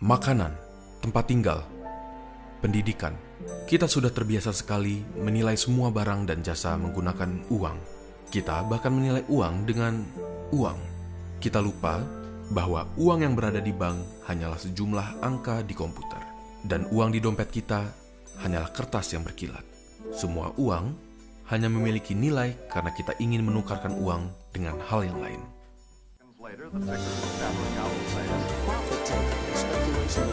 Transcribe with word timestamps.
makanan, 0.00 0.56
tempat 1.04 1.28
tinggal, 1.28 1.60
pendidikan. 2.64 3.12
Kita 3.68 3.84
sudah 3.84 4.08
terbiasa 4.08 4.48
sekali 4.48 5.04
menilai 5.20 5.60
semua 5.60 5.92
barang 5.92 6.24
dan 6.24 6.40
jasa 6.40 6.72
menggunakan 6.80 7.44
uang. 7.52 7.76
Kita 8.32 8.64
bahkan 8.64 8.96
menilai 8.96 9.20
uang 9.28 9.68
dengan 9.68 10.00
uang. 10.56 10.78
Kita 11.36 11.60
lupa 11.60 12.00
bahwa 12.48 12.88
uang 12.96 13.28
yang 13.28 13.36
berada 13.36 13.60
di 13.60 13.76
bank 13.76 14.24
hanyalah 14.24 14.56
sejumlah 14.56 15.20
angka 15.20 15.60
di 15.68 15.76
komputer, 15.76 16.24
dan 16.64 16.88
uang 16.88 17.12
di 17.12 17.20
dompet 17.20 17.52
kita 17.52 17.84
hanyalah 18.40 18.72
kertas 18.72 19.12
yang 19.12 19.20
berkilat. 19.20 19.62
Semua 20.16 20.48
uang 20.56 20.96
hanya 21.52 21.68
memiliki 21.68 22.16
nilai 22.16 22.56
karena 22.72 22.88
kita 22.96 23.12
ingin 23.20 23.44
menukarkan 23.44 23.92
uang 24.00 24.32
dengan 24.48 24.80
hal 24.80 25.04
yang 25.04 25.20
lain. 25.20 25.42
Ketika 30.10 30.26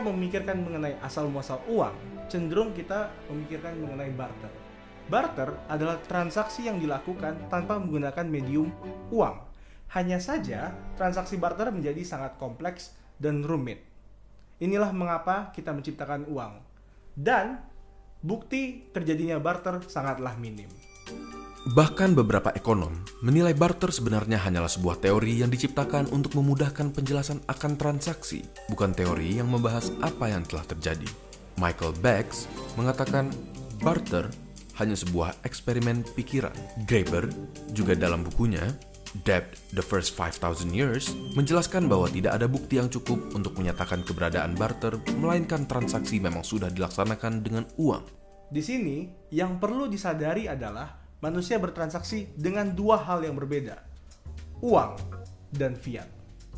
memikirkan 0.00 0.64
mengenai 0.64 0.96
asal 1.04 1.28
muasal 1.28 1.60
uang, 1.68 1.92
cenderung 2.32 2.72
kita 2.72 3.12
memikirkan 3.28 3.76
mengenai 3.76 4.08
barter. 4.16 4.48
Barter 5.12 5.52
adalah 5.68 6.00
transaksi 6.08 6.64
yang 6.64 6.80
dilakukan 6.80 7.52
tanpa 7.52 7.76
menggunakan 7.76 8.24
medium 8.24 8.72
uang. 9.12 9.36
Hanya 9.92 10.16
saja, 10.16 10.72
transaksi 10.96 11.36
barter 11.36 11.68
menjadi 11.76 12.00
sangat 12.08 12.40
kompleks 12.40 12.96
dan 13.20 13.44
rumit. 13.44 13.84
Inilah 14.64 14.96
mengapa 14.96 15.52
kita 15.52 15.76
menciptakan 15.76 16.24
uang. 16.32 16.71
Dan 17.12 17.60
bukti 18.24 18.88
terjadinya 18.94 19.36
barter 19.36 19.84
sangatlah 19.84 20.36
minim. 20.40 20.70
Bahkan 21.62 22.18
beberapa 22.18 22.50
ekonom 22.58 22.90
menilai 23.22 23.54
barter 23.54 23.94
sebenarnya 23.94 24.34
hanyalah 24.42 24.66
sebuah 24.66 24.98
teori 24.98 25.46
yang 25.46 25.50
diciptakan 25.52 26.10
untuk 26.10 26.34
memudahkan 26.34 26.90
penjelasan 26.90 27.38
akan 27.46 27.78
transaksi, 27.78 28.42
bukan 28.66 28.90
teori 28.90 29.38
yang 29.38 29.46
membahas 29.46 29.94
apa 30.02 30.26
yang 30.26 30.42
telah 30.42 30.66
terjadi. 30.66 31.06
Michael 31.62 31.94
Becks 32.02 32.50
mengatakan 32.74 33.30
barter 33.78 34.26
hanya 34.82 34.98
sebuah 34.98 35.38
eksperimen 35.46 36.02
pikiran. 36.18 36.54
Graeber 36.82 37.30
juga 37.70 37.94
dalam 37.94 38.26
bukunya 38.26 38.66
Debt 39.12 39.60
the 39.76 39.84
First 39.84 40.16
5000 40.16 40.72
Years 40.72 41.12
menjelaskan 41.36 41.84
bahwa 41.84 42.08
tidak 42.08 42.40
ada 42.40 42.48
bukti 42.48 42.80
yang 42.80 42.88
cukup 42.88 43.20
untuk 43.36 43.60
menyatakan 43.60 44.00
keberadaan 44.00 44.56
barter 44.56 44.96
melainkan 45.20 45.68
transaksi 45.68 46.16
memang 46.16 46.40
sudah 46.40 46.72
dilaksanakan 46.72 47.44
dengan 47.44 47.68
uang. 47.76 48.08
Di 48.48 48.64
sini, 48.64 49.12
yang 49.28 49.60
perlu 49.60 49.84
disadari 49.84 50.48
adalah 50.48 50.96
manusia 51.20 51.60
bertransaksi 51.60 52.32
dengan 52.40 52.72
dua 52.72 53.04
hal 53.04 53.20
yang 53.20 53.36
berbeda. 53.36 53.76
Uang 54.64 54.96
dan 55.52 55.76
fiat. 55.76 56.08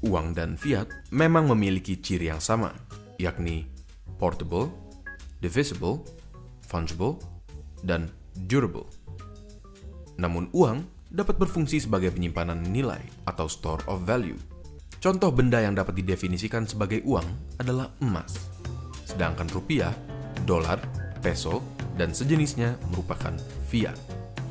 Uang 0.00 0.32
dan 0.32 0.56
fiat 0.56 0.88
memang 1.12 1.52
memiliki 1.52 2.00
ciri 2.00 2.32
yang 2.32 2.40
sama, 2.40 2.72
yakni 3.20 3.68
portable, 4.16 4.72
divisible, 5.44 6.00
fungible, 6.64 7.20
dan 7.84 8.08
durable. 8.48 8.88
Namun 10.16 10.50
uang 10.56 10.97
dapat 11.08 11.40
berfungsi 11.40 11.80
sebagai 11.80 12.12
penyimpanan 12.12 12.60
nilai 12.68 13.00
atau 13.24 13.48
store 13.48 13.80
of 13.88 14.04
value. 14.04 14.36
Contoh 14.98 15.30
benda 15.30 15.62
yang 15.62 15.78
dapat 15.78 15.96
didefinisikan 15.96 16.66
sebagai 16.66 17.00
uang 17.06 17.24
adalah 17.62 17.88
emas. 18.02 18.34
Sedangkan 19.06 19.46
rupiah, 19.48 19.94
dolar, 20.44 20.82
peso, 21.22 21.62
dan 21.96 22.12
sejenisnya 22.12 22.76
merupakan 22.92 23.32
fiat. 23.70 23.96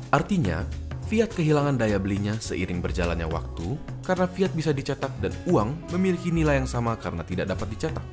Artinya, 0.08 0.64
fiat 1.06 1.30
kehilangan 1.36 1.76
daya 1.76 2.00
belinya 2.00 2.32
seiring 2.40 2.80
berjalannya 2.80 3.28
waktu 3.28 3.76
karena 4.04 4.24
fiat 4.24 4.52
bisa 4.56 4.72
dicetak 4.72 5.12
dan 5.20 5.36
uang 5.46 5.92
memiliki 5.92 6.32
nilai 6.32 6.64
yang 6.64 6.68
sama 6.68 6.96
karena 6.96 7.22
tidak 7.28 7.52
dapat 7.52 7.68
dicetak. 7.76 8.04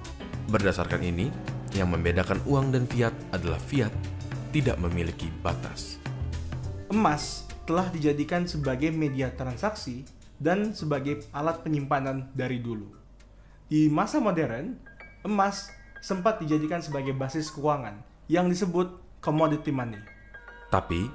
Berdasarkan 0.51 1.01
ini, 1.01 1.31
yang 1.71 1.91
membedakan 1.91 2.39
uang 2.47 2.75
dan 2.75 2.83
fiat 2.83 3.15
adalah 3.31 3.59
fiat 3.59 3.91
tidak 4.51 4.75
memiliki 4.79 5.27
batas. 5.43 5.99
Emas 6.91 7.44
telah 7.65 7.89
dijadikan 7.89 8.45
sebagai 8.45 8.93
media 8.93 9.33
transaksi 9.33 10.05
dan 10.37 10.71
sebagai 10.77 11.25
alat 11.33 11.65
penyimpanan 11.65 12.29
dari 12.37 12.61
dulu. 12.61 12.93
Di 13.65 13.89
masa 13.89 14.21
modern, 14.21 14.77
emas 15.25 15.73
sempat 16.05 16.37
dijadikan 16.37 16.85
sebagai 16.85 17.17
basis 17.17 17.49
keuangan 17.49 17.97
yang 18.29 18.45
disebut 18.45 18.93
commodity 19.17 19.73
money. 19.73 19.97
Tapi, 20.69 21.09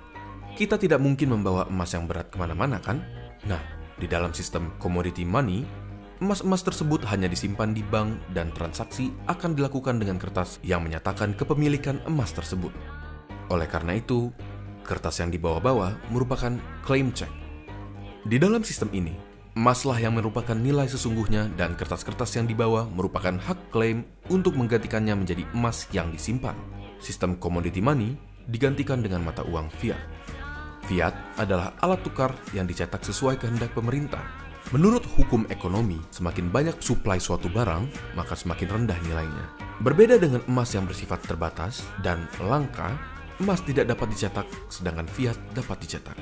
kita 0.59 0.75
tidak 0.75 0.99
mungkin 0.99 1.31
membawa 1.31 1.71
emas 1.71 1.95
yang 1.95 2.11
berat 2.11 2.27
ke 2.27 2.37
mana-mana 2.43 2.83
kan? 2.83 2.99
Nah, 3.47 3.63
di 4.03 4.11
dalam 4.11 4.35
sistem 4.35 4.75
commodity 4.83 5.23
money, 5.23 5.63
emas-emas 6.19 6.67
tersebut 6.67 7.07
hanya 7.07 7.31
disimpan 7.31 7.71
di 7.71 7.87
bank 7.87 8.19
dan 8.35 8.51
transaksi 8.51 9.15
akan 9.31 9.55
dilakukan 9.55 10.03
dengan 10.03 10.19
kertas 10.19 10.59
yang 10.67 10.83
menyatakan 10.83 11.39
kepemilikan 11.39 12.03
emas 12.11 12.35
tersebut. 12.35 12.75
Oleh 13.51 13.71
karena 13.71 13.95
itu, 13.95 14.35
kertas 14.83 15.21
yang 15.21 15.31
dibawa-bawa 15.31 15.97
merupakan 16.11 16.57
claim 16.83 17.13
check. 17.13 17.31
Di 18.27 18.37
dalam 18.37 18.61
sistem 18.61 18.93
ini, 18.93 19.17
emaslah 19.57 19.97
yang 19.99 20.17
merupakan 20.17 20.55
nilai 20.55 20.87
sesungguhnya 20.87 21.53
dan 21.57 21.73
kertas-kertas 21.75 22.37
yang 22.37 22.47
dibawa 22.47 22.87
merupakan 22.93 23.35
hak 23.37 23.73
klaim 23.73 24.05
untuk 24.29 24.55
menggantikannya 24.55 25.17
menjadi 25.17 25.45
emas 25.57 25.89
yang 25.91 26.13
disimpan. 26.13 26.55
Sistem 27.01 27.41
commodity 27.41 27.81
money 27.81 28.15
digantikan 28.49 29.01
dengan 29.01 29.25
mata 29.25 29.41
uang 29.47 29.73
fiat. 29.81 30.01
Fiat 30.85 31.41
adalah 31.41 31.77
alat 31.81 32.03
tukar 32.03 32.35
yang 32.53 32.67
dicetak 32.67 33.01
sesuai 33.05 33.39
kehendak 33.41 33.73
pemerintah. 33.73 34.23
Menurut 34.71 35.03
hukum 35.19 35.49
ekonomi, 35.51 35.99
semakin 36.15 36.47
banyak 36.47 36.79
suplai 36.79 37.19
suatu 37.19 37.51
barang, 37.51 38.15
maka 38.15 38.39
semakin 38.39 38.69
rendah 38.69 38.99
nilainya. 39.03 39.47
Berbeda 39.81 40.21
dengan 40.21 40.45
emas 40.47 40.71
yang 40.77 40.85
bersifat 40.85 41.25
terbatas 41.25 41.83
dan 42.05 42.29
langka, 42.39 42.95
emas 43.41 43.65
tidak 43.65 43.89
dapat 43.89 44.13
dicetak, 44.13 44.47
sedangkan 44.69 45.09
fiat 45.09 45.37
dapat 45.57 45.77
dicetak. 45.83 46.17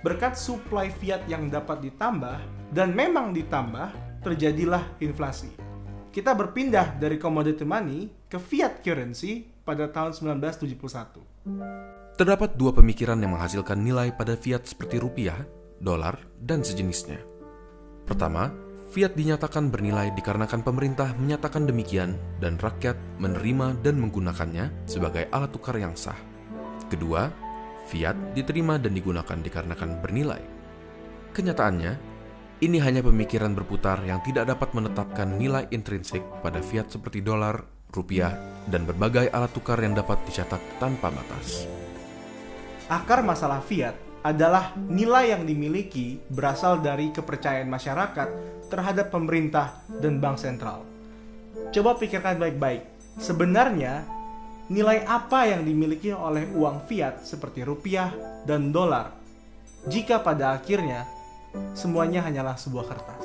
Berkat 0.00 0.36
suplai 0.36 0.92
fiat 0.92 1.24
yang 1.28 1.48
dapat 1.48 1.80
ditambah 1.84 2.36
dan 2.72 2.92
memang 2.92 3.32
ditambah, 3.32 4.20
terjadilah 4.24 4.84
inflasi. 5.00 5.52
Kita 6.12 6.32
berpindah 6.32 6.96
dari 6.96 7.20
commodity 7.20 7.64
money 7.66 8.08
ke 8.28 8.40
fiat 8.40 8.80
currency 8.80 9.44
pada 9.64 9.88
tahun 9.88 10.12
1971. 10.40 12.14
Terdapat 12.14 12.54
dua 12.54 12.70
pemikiran 12.70 13.18
yang 13.18 13.34
menghasilkan 13.34 13.80
nilai 13.80 14.14
pada 14.14 14.38
fiat 14.38 14.64
seperti 14.68 15.02
rupiah, 15.02 15.42
dolar, 15.82 16.14
dan 16.38 16.62
sejenisnya. 16.62 17.18
Pertama, 18.06 18.52
fiat 18.94 19.18
dinyatakan 19.18 19.74
bernilai 19.74 20.14
dikarenakan 20.14 20.62
pemerintah 20.62 21.10
menyatakan 21.18 21.66
demikian 21.66 22.14
dan 22.38 22.62
rakyat 22.62 22.94
menerima 23.18 23.82
dan 23.82 23.98
menggunakannya 23.98 24.70
sebagai 24.86 25.26
alat 25.34 25.50
tukar 25.50 25.74
yang 25.74 25.98
sah. 25.98 26.14
Kedua, 26.86 27.26
fiat 27.90 28.14
diterima 28.38 28.78
dan 28.78 28.94
digunakan 28.94 29.34
dikarenakan 29.34 29.98
bernilai. 29.98 30.42
Kenyataannya, 31.34 31.92
ini 32.62 32.78
hanya 32.78 33.02
pemikiran 33.02 33.58
berputar 33.58 33.98
yang 34.06 34.22
tidak 34.22 34.46
dapat 34.46 34.70
menetapkan 34.70 35.42
nilai 35.42 35.66
intrinsik 35.74 36.22
pada 36.38 36.62
fiat 36.62 36.86
seperti 36.86 37.18
dolar, 37.18 37.66
rupiah, 37.90 38.38
dan 38.70 38.86
berbagai 38.86 39.26
alat 39.34 39.50
tukar 39.50 39.82
yang 39.82 39.98
dapat 39.98 40.22
dicetak 40.22 40.62
tanpa 40.78 41.10
batas. 41.10 41.66
Akar 42.86 43.26
masalah 43.26 43.58
fiat 43.58 44.13
adalah 44.24 44.72
nilai 44.88 45.36
yang 45.36 45.44
dimiliki 45.44 46.16
berasal 46.32 46.80
dari 46.80 47.12
kepercayaan 47.12 47.68
masyarakat 47.68 48.28
terhadap 48.72 49.12
pemerintah 49.12 49.84
dan 50.00 50.16
bank 50.16 50.40
sentral. 50.40 50.80
Coba 51.68 52.00
pikirkan 52.00 52.40
baik-baik. 52.40 52.88
Sebenarnya, 53.20 54.08
nilai 54.72 55.04
apa 55.04 55.44
yang 55.44 55.62
dimiliki 55.68 56.08
oleh 56.10 56.48
uang 56.56 56.88
fiat 56.88 57.20
seperti 57.20 57.68
rupiah 57.68 58.10
dan 58.48 58.72
dolar 58.72 59.12
jika 59.84 60.24
pada 60.24 60.56
akhirnya 60.56 61.04
semuanya 61.76 62.24
hanyalah 62.24 62.56
sebuah 62.56 62.88
kertas? 62.88 63.24